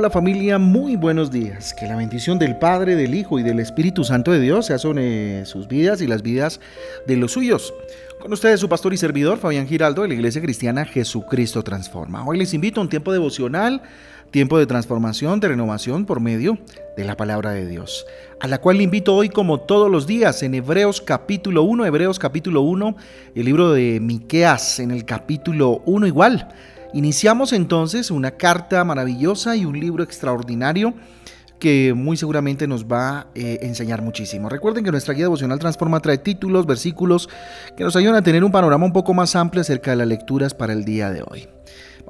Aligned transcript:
Hola, 0.00 0.08
familia, 0.08 0.58
muy 0.58 0.96
buenos 0.96 1.30
días. 1.30 1.74
Que 1.74 1.86
la 1.86 1.94
bendición 1.94 2.38
del 2.38 2.56
Padre, 2.56 2.96
del 2.96 3.14
Hijo 3.14 3.38
y 3.38 3.42
del 3.42 3.60
Espíritu 3.60 4.02
Santo 4.02 4.32
de 4.32 4.40
Dios 4.40 4.64
sea 4.64 4.78
sobre 4.78 5.44
sus 5.44 5.68
vidas 5.68 6.00
y 6.00 6.06
las 6.06 6.22
vidas 6.22 6.58
de 7.06 7.18
los 7.18 7.32
suyos. 7.32 7.74
Con 8.18 8.32
ustedes 8.32 8.60
su 8.60 8.68
pastor 8.70 8.94
y 8.94 8.96
servidor 8.96 9.36
Fabián 9.36 9.68
Giraldo 9.68 10.00
de 10.00 10.08
la 10.08 10.14
Iglesia 10.14 10.40
Cristiana 10.40 10.86
Jesucristo 10.86 11.62
Transforma. 11.62 12.26
Hoy 12.26 12.38
les 12.38 12.54
invito 12.54 12.80
a 12.80 12.84
un 12.84 12.88
tiempo 12.88 13.12
devocional, 13.12 13.82
tiempo 14.30 14.58
de 14.58 14.64
transformación, 14.64 15.38
de 15.38 15.48
renovación 15.48 16.06
por 16.06 16.20
medio 16.20 16.56
de 16.96 17.04
la 17.04 17.18
palabra 17.18 17.50
de 17.50 17.66
Dios, 17.66 18.06
a 18.40 18.48
la 18.48 18.56
cual 18.56 18.78
le 18.78 18.84
invito 18.84 19.14
hoy 19.14 19.28
como 19.28 19.60
todos 19.60 19.90
los 19.90 20.06
días 20.06 20.42
en 20.42 20.54
Hebreos 20.54 21.02
capítulo 21.02 21.62
1, 21.64 21.84
Hebreos 21.84 22.18
capítulo 22.18 22.62
1, 22.62 22.96
el 23.34 23.44
libro 23.44 23.74
de 23.74 24.00
Miqueas 24.00 24.80
en 24.80 24.92
el 24.92 25.04
capítulo 25.04 25.82
1 25.84 26.06
igual 26.06 26.48
Iniciamos 26.92 27.52
entonces 27.52 28.10
una 28.10 28.32
carta 28.32 28.82
maravillosa 28.84 29.54
y 29.54 29.64
un 29.64 29.78
libro 29.78 30.02
extraordinario 30.02 30.94
que 31.60 31.94
muy 31.94 32.16
seguramente 32.16 32.66
nos 32.66 32.86
va 32.86 33.20
a 33.20 33.26
eh, 33.34 33.58
enseñar 33.62 34.02
muchísimo. 34.02 34.48
Recuerden 34.48 34.82
que 34.82 34.90
nuestra 34.90 35.14
guía 35.14 35.26
devocional 35.26 35.58
Transforma 35.58 36.00
trae 36.00 36.18
títulos, 36.18 36.66
versículos 36.66 37.28
que 37.76 37.84
nos 37.84 37.94
ayudan 37.94 38.16
a 38.16 38.22
tener 38.22 38.42
un 38.42 38.50
panorama 38.50 38.86
un 38.86 38.92
poco 38.92 39.14
más 39.14 39.36
amplio 39.36 39.60
acerca 39.60 39.92
de 39.92 39.98
las 39.98 40.08
lecturas 40.08 40.54
para 40.54 40.72
el 40.72 40.84
día 40.84 41.10
de 41.10 41.22
hoy. 41.22 41.48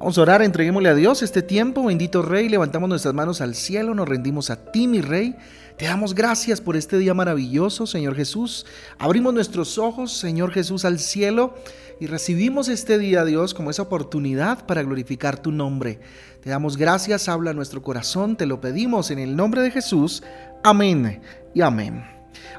Vamos 0.01 0.17
a 0.17 0.23
orar, 0.23 0.41
entreguémosle 0.41 0.89
a 0.89 0.95
Dios 0.95 1.23
este 1.23 1.43
tiempo, 1.43 1.85
bendito 1.85 2.23
Rey, 2.23 2.49
levantamos 2.49 2.89
nuestras 2.89 3.13
manos 3.13 3.43
al 3.43 3.55
cielo, 3.55 3.95
nos 3.95 4.09
rendimos 4.09 4.49
a 4.49 4.57
ti, 4.73 4.89
mi 4.89 5.03
Rey. 5.03 5.37
Te 5.77 5.85
damos 5.85 6.15
gracias 6.15 6.63
por 6.63 6.75
este 6.75 6.97
día 6.97 7.13
maravilloso, 7.13 7.87
Señor 7.87 8.17
Jesús. 8.17 8.65
Abrimos 8.99 9.35
nuestros 9.35 9.77
ojos, 9.77 10.11
Señor 10.15 10.53
Jesús, 10.53 10.87
al 10.87 10.99
cielo 10.99 11.55
y 12.01 12.07
recibimos 12.07 12.71
este 12.71 12.99
día, 12.99 13.27
Dios, 13.27 13.53
como 13.53 13.69
esa 13.69 13.83
oportunidad 13.83 14.65
para 14.65 14.83
glorificar 14.83 15.39
tu 15.39 15.53
nombre. 15.53 16.01
Te 16.43 16.49
damos 16.49 16.79
gracias, 16.79 17.29
habla 17.29 17.53
nuestro 17.53 17.83
corazón, 17.83 18.39
te 18.39 18.47
lo 18.47 18.59
pedimos 18.59 19.11
en 19.11 19.19
el 19.19 19.37
nombre 19.37 19.61
de 19.61 19.71
Jesús. 19.71 20.23
Amén 20.65 21.21
y 21.53 21.61
amén. 21.61 22.03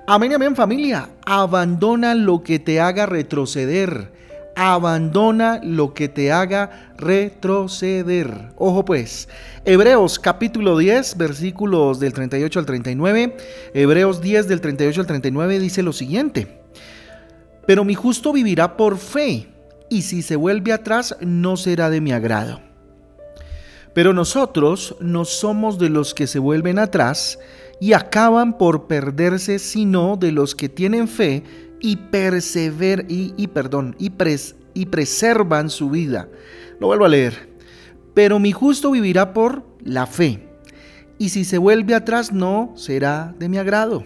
Amén 0.05 0.31
y 0.31 0.35
amén 0.35 0.55
familia. 0.55 1.09
Abandona 1.25 2.13
lo 2.13 2.43
que 2.43 2.59
te 2.59 2.79
haga 2.79 3.07
retroceder. 3.07 4.11
Abandona 4.63 5.59
lo 5.63 5.95
que 5.95 6.07
te 6.07 6.31
haga 6.31 6.93
retroceder. 6.95 8.51
Ojo 8.57 8.85
pues, 8.85 9.27
Hebreos 9.65 10.19
capítulo 10.19 10.77
10, 10.77 11.17
versículos 11.17 11.99
del 11.99 12.13
38 12.13 12.59
al 12.59 12.65
39. 12.67 13.37
Hebreos 13.73 14.21
10 14.21 14.47
del 14.47 14.61
38 14.61 15.01
al 15.01 15.07
39 15.07 15.57
dice 15.57 15.81
lo 15.81 15.93
siguiente. 15.93 16.61
Pero 17.65 17.83
mi 17.83 17.95
justo 17.95 18.31
vivirá 18.33 18.77
por 18.77 18.99
fe, 18.99 19.47
y 19.89 20.03
si 20.03 20.21
se 20.21 20.35
vuelve 20.35 20.73
atrás 20.73 21.15
no 21.21 21.57
será 21.57 21.89
de 21.89 21.99
mi 21.99 22.11
agrado. 22.11 22.61
Pero 23.95 24.13
nosotros 24.13 24.95
no 24.99 25.25
somos 25.25 25.79
de 25.79 25.89
los 25.89 26.13
que 26.13 26.27
se 26.27 26.37
vuelven 26.37 26.77
atrás 26.77 27.39
y 27.79 27.93
acaban 27.93 28.59
por 28.59 28.85
perderse, 28.85 29.57
sino 29.57 30.17
de 30.17 30.31
los 30.31 30.53
que 30.53 30.69
tienen 30.69 31.07
fe 31.07 31.70
y 31.81 31.95
persever 31.95 33.05
y, 33.09 33.47
perdón, 33.47 33.95
y, 33.99 34.11
y 34.73 34.85
preservan 34.85 35.69
su 35.69 35.89
vida. 35.89 36.29
Lo 36.79 36.87
vuelvo 36.87 37.05
a 37.05 37.09
leer. 37.09 37.49
Pero 38.13 38.39
mi 38.39 38.51
justo 38.51 38.91
vivirá 38.91 39.33
por 39.33 39.63
la 39.83 40.05
fe, 40.05 40.47
y 41.21 41.29
si 41.29 41.45
se 41.45 41.59
vuelve 41.59 41.93
atrás 41.93 42.31
no 42.31 42.73
será 42.75 43.35
de 43.37 43.47
mi 43.47 43.57
agrado. 43.59 44.03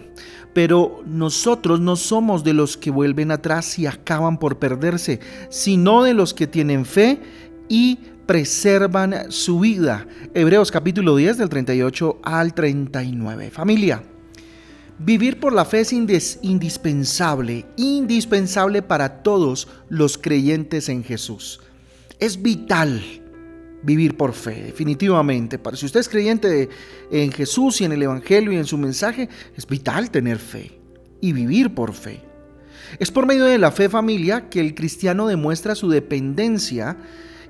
Pero 0.52 1.02
nosotros 1.06 1.80
no 1.80 1.96
somos 1.96 2.44
de 2.44 2.52
los 2.52 2.76
que 2.76 2.90
vuelven 2.90 3.30
atrás 3.30 3.78
y 3.78 3.86
acaban 3.86 4.38
por 4.38 4.58
perderse, 4.58 5.20
sino 5.48 6.02
de 6.02 6.14
los 6.14 6.34
que 6.34 6.46
tienen 6.46 6.84
fe 6.84 7.20
y 7.68 7.98
preservan 8.26 9.30
su 9.32 9.60
vida. 9.60 10.06
Hebreos 10.34 10.70
capítulo 10.70 11.16
10 11.16 11.38
del 11.38 11.48
38 11.48 12.18
al 12.22 12.52
39. 12.52 13.50
Familia, 13.50 14.02
vivir 14.98 15.40
por 15.40 15.52
la 15.52 15.64
fe 15.64 15.80
es 15.80 15.92
indispensable, 15.92 17.66
indispensable 17.76 18.82
para 18.82 19.22
todos 19.22 19.68
los 19.88 20.18
creyentes 20.18 20.88
en 20.88 21.04
Jesús. 21.04 21.60
Es 22.18 22.40
vital 22.40 23.02
vivir 23.82 24.16
por 24.16 24.32
fe, 24.32 24.64
definitivamente. 24.64 25.58
Para 25.58 25.76
si 25.76 25.86
usted 25.86 26.00
es 26.00 26.08
creyente 26.08 26.68
en 27.10 27.30
Jesús 27.30 27.80
y 27.80 27.84
en 27.84 27.92
el 27.92 28.02
Evangelio 28.02 28.52
y 28.52 28.56
en 28.56 28.64
su 28.64 28.78
mensaje, 28.78 29.28
es 29.56 29.66
vital 29.66 30.10
tener 30.10 30.38
fe 30.38 30.78
y 31.20 31.32
vivir 31.32 31.74
por 31.74 31.92
fe. 31.92 32.20
Es 32.98 33.10
por 33.10 33.26
medio 33.26 33.44
de 33.44 33.58
la 33.58 33.70
fe 33.70 33.88
familia 33.88 34.48
que 34.48 34.60
el 34.60 34.74
cristiano 34.74 35.26
demuestra 35.26 35.74
su 35.74 35.88
dependencia 35.88 36.96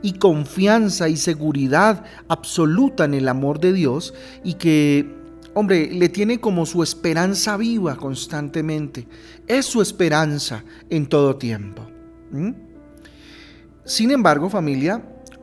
y 0.03 0.15
confianza 0.15 1.09
y 1.09 1.17
seguridad 1.17 2.05
absoluta 2.28 3.05
en 3.05 3.15
el 3.15 3.28
amor 3.28 3.61
de 3.61 3.73
Dios 3.73 4.15
y 4.45 4.55
que, 4.55 5.15
hombre, 5.56 5.89
le 5.91 6.11
tiene 6.11 6.39
como 6.39 6.67
su 6.67 6.83
esperanza 6.83 7.56
viva 7.56 7.97
constantemente. 7.97 9.09
Es 9.47 9.65
su 9.65 9.81
esperanza 9.81 10.62
en 10.91 11.06
todo 11.06 11.37
tiempo. 11.37 11.83
Sin 13.87 14.11
embargo, 14.11 14.50
familia, 14.50 15.03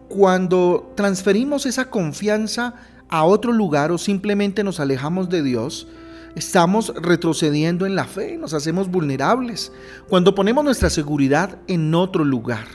cuando 0.09 0.94
transferimos 0.96 1.66
esa 1.66 1.90
confianza 1.90 2.75
a 3.09 3.23
otro 3.23 3.52
lugar 3.52 3.91
o 3.91 3.97
simplemente 3.97 4.63
nos 4.63 4.79
alejamos 4.79 5.29
de 5.29 5.41
Dios, 5.41 5.88
estamos 6.35 6.94
retrocediendo 6.96 7.88
en 7.88 7.96
la 7.96 8.06
fe, 8.06 8.38
nos 8.38 8.53
hacemos 8.53 8.91
vulnerables. 8.91 9.72
Cuando 10.09 10.35
ponemos 10.35 10.63
nuestra 10.63 10.91
seguridad 10.91 11.57
en 11.66 11.96
otro 11.96 12.23
lugar, 12.23 12.68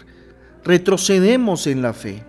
retrocedemos 0.64 1.68
en 1.68 1.82
la 1.82 1.92
fe. 1.92 2.24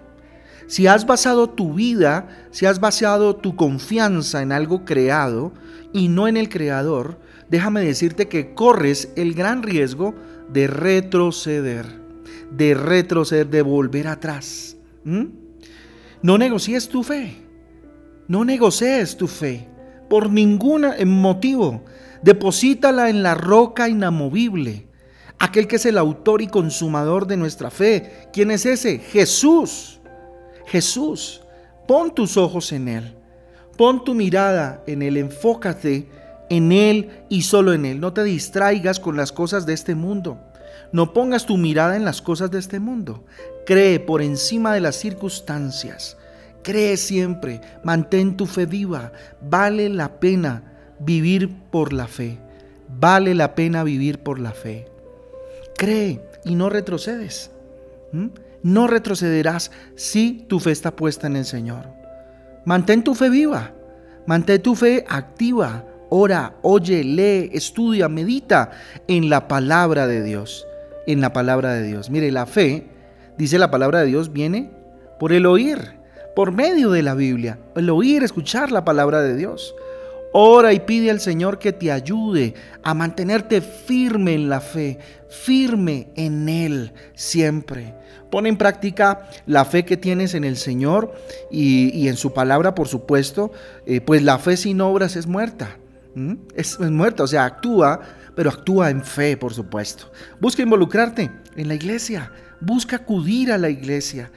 Si 0.69 0.85
has 0.85 1.07
basado 1.07 1.49
tu 1.49 1.73
vida, 1.73 2.29
si 2.51 2.67
has 2.67 2.79
basado 2.79 3.35
tu 3.35 3.55
confianza 3.55 4.43
en 4.43 4.51
algo 4.51 4.85
creado 4.85 5.51
y 5.93 6.09
no 6.09 6.27
en 6.27 6.37
el 6.37 6.47
creador, 6.47 7.19
déjame 7.49 7.81
decirte 7.81 8.27
que 8.27 8.53
corres 8.53 9.11
el 9.15 9.33
gran 9.33 9.63
riesgo 9.63 10.13
de 10.47 10.67
retroceder, 10.67 11.87
de 12.51 12.75
retroceder, 12.75 13.49
de 13.49 13.63
volver 13.63 14.07
atrás. 14.07 14.77
No 15.03 16.37
negocies 16.37 16.87
tu 16.87 17.01
fe. 17.01 17.35
No 18.27 18.45
negocies 18.45 19.17
tu 19.17 19.25
fe 19.25 19.67
por 20.07 20.29
ningún 20.29 20.85
motivo. 21.07 21.83
Deposítala 22.21 23.09
en 23.09 23.23
la 23.23 23.33
roca 23.33 23.89
inamovible. 23.89 24.85
Aquel 25.39 25.65
que 25.65 25.77
es 25.77 25.85
el 25.87 25.97
autor 25.97 26.43
y 26.43 26.47
consumador 26.47 27.25
de 27.25 27.37
nuestra 27.37 27.71
fe. 27.71 28.27
¿Quién 28.31 28.51
es 28.51 28.67
ese? 28.67 28.99
Jesús. 28.99 29.98
Jesús. 30.69 31.41
Pon 31.87 32.13
tus 32.13 32.37
ojos 32.37 32.71
en 32.71 32.87
Él. 32.87 33.15
Pon 33.77 34.03
tu 34.03 34.13
mirada 34.13 34.83
en 34.87 35.01
Él. 35.01 35.17
Enfócate 35.17 36.07
en 36.49 36.71
Él 36.71 37.09
y 37.29 37.41
solo 37.41 37.73
en 37.73 37.85
Él. 37.85 37.99
No 37.99 38.13
te 38.13 38.23
distraigas 38.23 38.99
con 38.99 39.17
las 39.17 39.31
cosas 39.31 39.65
de 39.65 39.73
este 39.73 39.95
mundo. 39.95 40.39
No 40.91 41.13
pongas 41.13 41.45
tu 41.45 41.57
mirada 41.57 41.95
en 41.95 42.05
las 42.05 42.21
cosas 42.21 42.51
de 42.51 42.59
este 42.59 42.79
mundo. 42.79 43.25
Cree 43.65 43.99
por 43.99 44.21
encima 44.21 44.73
de 44.73 44.81
las 44.81 44.95
circunstancias. 44.95 46.17
Cree 46.63 46.97
siempre. 46.97 47.61
Mantén 47.83 48.37
tu 48.37 48.45
fe 48.45 48.65
viva. 48.65 49.11
Vale 49.41 49.89
la 49.89 50.19
pena 50.19 50.63
vivir 50.99 51.49
por 51.71 51.93
la 51.93 52.07
fe. 52.07 52.37
Vale 52.99 53.35
la 53.35 53.55
pena 53.55 53.83
vivir 53.83 54.19
por 54.19 54.39
la 54.39 54.51
fe. 54.51 54.87
Cree 55.77 56.21
y 56.43 56.55
no 56.55 56.69
retrocedes. 56.69 57.51
¿Mm? 58.11 58.27
No 58.63 58.87
retrocederás 58.87 59.71
si 59.95 60.45
tu 60.47 60.59
fe 60.59 60.71
está 60.71 60.95
puesta 60.95 61.27
en 61.27 61.35
el 61.35 61.45
Señor. 61.45 61.87
Mantén 62.65 63.03
tu 63.03 63.15
fe 63.15 63.29
viva. 63.29 63.73
Mantén 64.25 64.61
tu 64.61 64.75
fe 64.75 65.05
activa. 65.07 65.85
Ora, 66.09 66.55
oye, 66.61 67.03
lee, 67.03 67.49
estudia, 67.53 68.09
medita 68.09 68.71
en 69.07 69.29
la 69.29 69.47
palabra 69.47 70.07
de 70.07 70.23
Dios 70.23 70.65
en 71.11 71.21
la 71.21 71.33
palabra 71.33 71.73
de 71.73 71.83
Dios. 71.83 72.09
Mire, 72.11 72.31
la 72.31 72.45
fe, 72.45 72.87
dice 73.37 73.57
la 73.57 73.71
palabra 73.71 74.01
de 74.01 74.05
Dios, 74.05 74.31
viene 74.31 74.71
por 75.19 75.33
el 75.33 75.47
oír, 75.47 75.99
por 76.35 76.51
medio 76.51 76.91
de 76.91 77.01
la 77.01 77.15
Biblia. 77.15 77.57
El 77.75 77.89
oír, 77.89 78.23
escuchar 78.23 78.71
la 78.71 78.85
palabra 78.85 79.21
de 79.21 79.35
Dios. 79.35 79.73
Ora 80.31 80.73
y 80.73 80.81
pide 80.81 81.09
al 81.09 81.19
Señor 81.19 81.57
que 81.59 81.73
te 81.73 81.91
ayude 81.91 82.53
a 82.83 82.93
mantenerte 82.93 83.61
firme 83.61 84.33
en 84.33 84.49
la 84.49 84.61
fe, 84.61 84.99
firme 85.29 86.09
en 86.15 86.47
Él 86.47 86.93
siempre. 87.15 87.95
Pon 88.29 88.45
en 88.45 88.57
práctica 88.57 89.27
la 89.47 89.65
fe 89.65 89.85
que 89.85 89.97
tienes 89.97 90.35
en 90.35 90.43
el 90.43 90.55
Señor 90.55 91.13
y, 91.49 92.07
en 92.07 92.15
su 92.15 92.31
palabra, 92.31 92.75
por 92.75 92.87
supuesto, 92.87 93.51
eh, 93.87 94.01
pues 94.01 94.21
la 94.21 94.37
fe 94.37 94.55
sin 94.55 94.81
obras 94.81 95.15
es 95.15 95.25
muerta. 95.25 95.77
Es, 96.53 96.73
es 96.79 96.91
muerta, 96.91 97.23
o 97.23 97.27
sea, 97.27 97.45
actúa 97.45 98.01
pero 98.39 98.51
actúa 98.51 98.89
en 98.89 99.03
fe, 99.03 99.35
por 99.35 99.53
supuesto. 99.53 100.13
Busca 100.39 100.61
involucrarte 100.61 101.29
en 101.57 101.67
la 101.67 101.75
iglesia, 101.75 102.31
busca 102.61 102.95
acudir 102.95 103.51
a 103.51 103.57
la 103.57 103.69
iglesia. 103.69 104.31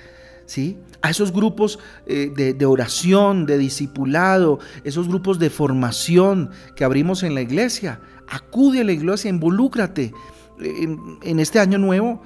¿Sí? 0.47 0.79
A 1.00 1.11
esos 1.11 1.33
grupos 1.33 1.79
eh, 2.06 2.31
de, 2.35 2.67
oración, 2.67 3.47
de 3.47 3.59
discipulado, 3.59 4.59
esos 4.85 5.09
grupos 5.09 5.39
de 5.39 5.50
formación 5.50 6.50
que 6.77 6.85
abrimos 6.85 7.23
en 7.23 7.35
la 7.35 7.41
iglesia. 7.41 8.00
Acude 8.29 8.81
a 8.81 8.85
la 8.85 8.93
iglesia, 8.93 9.29
involúcrate. 9.29 10.12
En, 10.61 11.19
en 11.23 11.41
este 11.41 11.59
año 11.59 11.79
nuevo, 11.79 12.23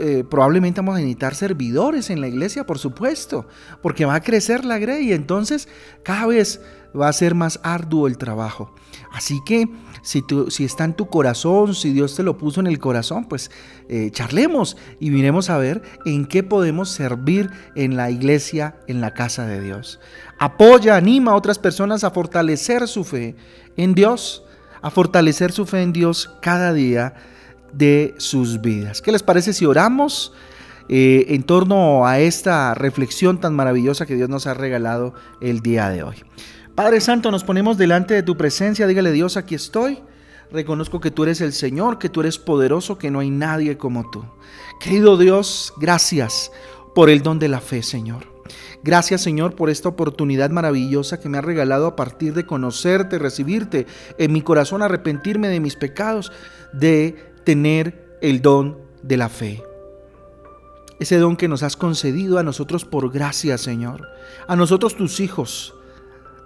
eh, 0.00 0.24
probablemente 0.28 0.80
vamos 0.80 0.94
a 0.94 0.98
necesitar 0.98 1.34
servidores 1.34 2.08
en 2.08 2.20
la 2.20 2.28
iglesia, 2.28 2.64
por 2.64 2.78
supuesto, 2.78 3.46
porque 3.82 4.06
va 4.06 4.14
a 4.14 4.22
crecer 4.22 4.64
la 4.64 4.78
grey 4.78 5.10
y 5.10 5.12
entonces 5.12 5.68
cada 6.02 6.26
vez 6.26 6.62
va 6.98 7.08
a 7.08 7.12
ser 7.12 7.34
más 7.34 7.60
arduo 7.62 8.06
el 8.06 8.16
trabajo. 8.16 8.74
Así 9.12 9.40
que 9.44 9.68
si, 10.06 10.24
si 10.50 10.64
está 10.64 10.84
en 10.84 10.94
tu 10.94 11.06
corazón, 11.06 11.74
si 11.74 11.92
Dios 11.92 12.14
te 12.14 12.22
lo 12.22 12.38
puso 12.38 12.60
en 12.60 12.68
el 12.68 12.78
corazón, 12.78 13.24
pues 13.24 13.50
eh, 13.88 14.10
charlemos 14.12 14.76
y 15.00 15.10
miremos 15.10 15.50
a 15.50 15.58
ver 15.58 15.82
en 16.04 16.26
qué 16.26 16.44
podemos 16.44 16.90
servir 16.90 17.50
en 17.74 17.96
la 17.96 18.08
iglesia, 18.08 18.76
en 18.86 19.00
la 19.00 19.14
casa 19.14 19.48
de 19.48 19.60
Dios. 19.60 19.98
Apoya, 20.38 20.94
anima 20.94 21.32
a 21.32 21.34
otras 21.34 21.58
personas 21.58 22.04
a 22.04 22.12
fortalecer 22.12 22.86
su 22.86 23.02
fe 23.02 23.34
en 23.76 23.94
Dios, 23.94 24.44
a 24.80 24.90
fortalecer 24.90 25.50
su 25.50 25.66
fe 25.66 25.82
en 25.82 25.92
Dios 25.92 26.30
cada 26.40 26.72
día 26.72 27.14
de 27.72 28.14
sus 28.18 28.60
vidas. 28.60 29.02
¿Qué 29.02 29.10
les 29.10 29.24
parece 29.24 29.52
si 29.52 29.66
oramos 29.66 30.32
eh, 30.88 31.26
en 31.30 31.42
torno 31.42 32.06
a 32.06 32.20
esta 32.20 32.74
reflexión 32.74 33.40
tan 33.40 33.56
maravillosa 33.56 34.06
que 34.06 34.14
Dios 34.14 34.28
nos 34.28 34.46
ha 34.46 34.54
regalado 34.54 35.14
el 35.40 35.62
día 35.62 35.88
de 35.88 36.04
hoy? 36.04 36.22
Padre 36.76 37.00
Santo, 37.00 37.30
nos 37.30 37.42
ponemos 37.42 37.78
delante 37.78 38.12
de 38.12 38.22
tu 38.22 38.36
presencia, 38.36 38.86
dígale 38.86 39.10
Dios, 39.10 39.38
aquí 39.38 39.54
estoy. 39.54 39.98
Reconozco 40.52 41.00
que 41.00 41.10
tú 41.10 41.22
eres 41.22 41.40
el 41.40 41.54
Señor, 41.54 41.98
que 41.98 42.10
tú 42.10 42.20
eres 42.20 42.36
poderoso, 42.38 42.98
que 42.98 43.10
no 43.10 43.20
hay 43.20 43.30
nadie 43.30 43.78
como 43.78 44.10
tú. 44.10 44.26
Querido 44.78 45.16
Dios, 45.16 45.72
gracias 45.78 46.52
por 46.94 47.08
el 47.08 47.22
don 47.22 47.38
de 47.38 47.48
la 47.48 47.62
fe, 47.62 47.82
Señor. 47.82 48.26
Gracias 48.82 49.22
Señor 49.22 49.54
por 49.54 49.70
esta 49.70 49.88
oportunidad 49.88 50.50
maravillosa 50.50 51.18
que 51.18 51.30
me 51.30 51.38
ha 51.38 51.40
regalado 51.40 51.86
a 51.86 51.96
partir 51.96 52.34
de 52.34 52.44
conocerte, 52.44 53.18
recibirte 53.18 53.86
en 54.18 54.34
mi 54.34 54.42
corazón, 54.42 54.82
arrepentirme 54.82 55.48
de 55.48 55.60
mis 55.60 55.76
pecados, 55.76 56.30
de 56.74 57.16
tener 57.44 58.18
el 58.20 58.42
don 58.42 58.76
de 59.02 59.16
la 59.16 59.30
fe. 59.30 59.62
Ese 61.00 61.16
don 61.16 61.36
que 61.36 61.48
nos 61.48 61.62
has 61.62 61.74
concedido 61.74 62.38
a 62.38 62.42
nosotros 62.42 62.84
por 62.84 63.10
gracia, 63.10 63.56
Señor. 63.56 64.06
A 64.46 64.56
nosotros 64.56 64.94
tus 64.94 65.20
hijos, 65.20 65.74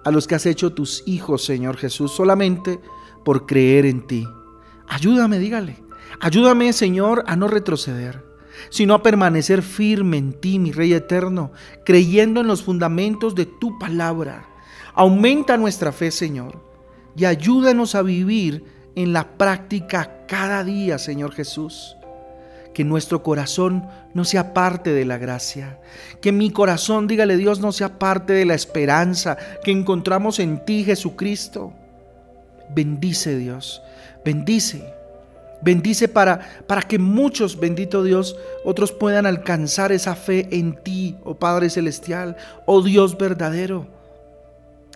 a 0.03 0.11
los 0.11 0.27
que 0.27 0.35
has 0.35 0.45
hecho 0.45 0.73
tus 0.73 1.03
hijos, 1.05 1.43
Señor 1.43 1.77
Jesús, 1.77 2.11
solamente 2.11 2.79
por 3.23 3.45
creer 3.45 3.85
en 3.85 4.07
ti. 4.07 4.27
Ayúdame, 4.87 5.39
dígale. 5.39 5.77
Ayúdame, 6.19 6.73
Señor, 6.73 7.23
a 7.27 7.35
no 7.35 7.47
retroceder, 7.47 8.25
sino 8.69 8.93
a 8.93 9.03
permanecer 9.03 9.61
firme 9.61 10.17
en 10.17 10.33
ti, 10.33 10.59
mi 10.59 10.71
Rey 10.71 10.93
eterno, 10.93 11.51
creyendo 11.85 12.41
en 12.41 12.47
los 12.47 12.63
fundamentos 12.63 13.35
de 13.35 13.45
tu 13.45 13.79
palabra. 13.79 14.47
Aumenta 14.93 15.57
nuestra 15.57 15.91
fe, 15.91 16.11
Señor, 16.11 16.61
y 17.15 17.25
ayúdanos 17.25 17.95
a 17.95 18.01
vivir 18.01 18.65
en 18.95 19.13
la 19.13 19.37
práctica 19.37 20.25
cada 20.27 20.63
día, 20.63 20.97
Señor 20.97 21.33
Jesús. 21.33 21.95
Que 22.73 22.83
nuestro 22.83 23.21
corazón 23.21 23.85
no 24.13 24.23
sea 24.23 24.53
parte 24.53 24.93
de 24.93 25.05
la 25.05 25.17
gracia. 25.17 25.79
Que 26.21 26.31
mi 26.31 26.51
corazón, 26.51 27.07
dígale 27.07 27.37
Dios, 27.37 27.59
no 27.59 27.71
sea 27.71 27.99
parte 27.99 28.33
de 28.33 28.45
la 28.45 28.53
esperanza 28.53 29.37
que 29.63 29.71
encontramos 29.71 30.39
en 30.39 30.63
ti, 30.65 30.83
Jesucristo. 30.83 31.73
Bendice 32.73 33.37
Dios, 33.37 33.81
bendice. 34.23 34.93
Bendice 35.61 36.07
para, 36.07 36.39
para 36.65 36.81
que 36.81 36.97
muchos, 36.97 37.59
bendito 37.59 38.03
Dios, 38.03 38.35
otros 38.65 38.91
puedan 38.91 39.27
alcanzar 39.27 39.91
esa 39.91 40.15
fe 40.15 40.47
en 40.51 40.75
ti, 40.81 41.17
oh 41.23 41.35
Padre 41.35 41.69
Celestial, 41.69 42.35
oh 42.65 42.81
Dios 42.81 43.15
verdadero. 43.17 43.85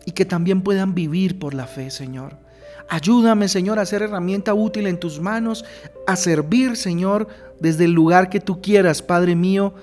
Y 0.05 0.11
que 0.11 0.25
también 0.25 0.61
puedan 0.61 0.95
vivir 0.95 1.37
por 1.37 1.53
la 1.53 1.67
fe, 1.67 1.91
Señor. 1.91 2.44
Ayúdame, 2.87 3.47
Señor, 3.47 3.79
a 3.79 3.85
ser 3.85 4.03
herramienta 4.03 4.53
útil 4.53 4.87
en 4.87 4.99
tus 4.99 5.19
manos, 5.19 5.65
a 6.05 6.15
servir, 6.15 6.77
Señor, 6.77 7.27
desde 7.59 7.85
el 7.85 7.91
lugar 7.91 8.29
que 8.29 8.39
tú 8.39 8.61
quieras, 8.61 9.01
Padre 9.01 9.35
mío, 9.35 9.73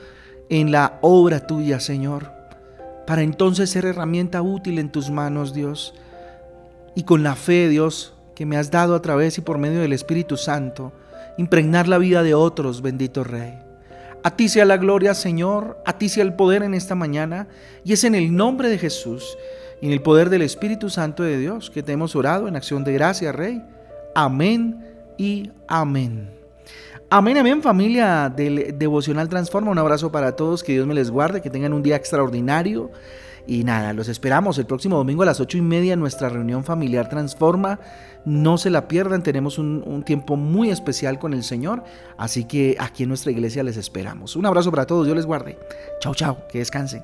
en 0.48 0.70
la 0.70 0.98
obra 1.00 1.46
tuya, 1.46 1.80
Señor. 1.80 2.30
Para 3.06 3.22
entonces 3.22 3.70
ser 3.70 3.86
herramienta 3.86 4.42
útil 4.42 4.78
en 4.78 4.90
tus 4.90 5.10
manos, 5.10 5.52
Dios. 5.52 5.94
Y 6.94 7.02
con 7.02 7.22
la 7.22 7.34
fe, 7.34 7.68
Dios, 7.68 8.14
que 8.36 8.46
me 8.46 8.56
has 8.56 8.70
dado 8.70 8.94
a 8.94 9.02
través 9.02 9.36
y 9.38 9.40
por 9.40 9.58
medio 9.58 9.80
del 9.80 9.92
Espíritu 9.92 10.36
Santo, 10.36 10.92
impregnar 11.38 11.88
la 11.88 11.98
vida 11.98 12.22
de 12.22 12.34
otros, 12.34 12.82
bendito 12.82 13.24
Rey. 13.24 13.58
A 14.22 14.36
ti 14.36 14.48
sea 14.48 14.64
la 14.64 14.76
gloria, 14.76 15.14
Señor, 15.14 15.82
a 15.84 15.98
ti 15.98 16.08
sea 16.08 16.22
el 16.22 16.34
poder 16.34 16.62
en 16.62 16.74
esta 16.74 16.94
mañana, 16.94 17.48
y 17.82 17.92
es 17.94 18.04
en 18.04 18.14
el 18.14 18.36
nombre 18.36 18.68
de 18.68 18.78
Jesús 18.78 19.36
y 19.82 19.86
en 19.86 19.92
el 19.92 20.00
poder 20.00 20.30
del 20.30 20.42
Espíritu 20.42 20.88
Santo 20.88 21.24
de 21.24 21.36
Dios 21.36 21.68
que 21.68 21.82
te 21.82 21.90
hemos 21.90 22.14
orado 22.14 22.46
en 22.46 22.54
acción 22.54 22.84
de 22.84 22.92
gracia, 22.92 23.32
Rey. 23.32 23.62
Amén 24.14 24.78
y 25.18 25.50
amén. 25.66 26.30
Amén, 27.10 27.36
amén 27.36 27.60
familia 27.62 28.32
del 28.34 28.78
Devocional 28.78 29.28
Transforma. 29.28 29.72
Un 29.72 29.78
abrazo 29.78 30.12
para 30.12 30.36
todos, 30.36 30.62
que 30.62 30.72
Dios 30.72 30.86
me 30.86 30.94
les 30.94 31.10
guarde, 31.10 31.42
que 31.42 31.50
tengan 31.50 31.72
un 31.72 31.82
día 31.82 31.96
extraordinario. 31.96 32.92
Y 33.44 33.64
nada, 33.64 33.92
los 33.92 34.08
esperamos 34.08 34.56
el 34.58 34.66
próximo 34.66 34.96
domingo 34.96 35.24
a 35.24 35.26
las 35.26 35.40
ocho 35.40 35.58
y 35.58 35.62
media 35.62 35.94
en 35.94 36.00
nuestra 36.00 36.28
reunión 36.28 36.62
familiar 36.62 37.08
Transforma. 37.08 37.80
No 38.24 38.58
se 38.58 38.70
la 38.70 38.86
pierdan, 38.86 39.24
tenemos 39.24 39.58
un, 39.58 40.04
tiempo 40.06 40.36
muy 40.36 40.70
especial 40.70 41.18
con 41.18 41.34
el 41.34 41.42
Señor. 41.42 41.82
Así 42.16 42.44
que 42.44 42.76
aquí 42.78 43.02
en 43.02 43.08
nuestra 43.08 43.32
iglesia 43.32 43.64
les 43.64 43.76
esperamos. 43.76 44.36
Un 44.36 44.46
abrazo 44.46 44.70
para 44.70 44.86
todos, 44.86 45.06
Dios 45.06 45.16
les 45.16 45.26
guarde. 45.26 45.58
Chao, 45.98 46.14
chao, 46.14 46.38
que 46.48 46.60
descansen. 46.60 47.02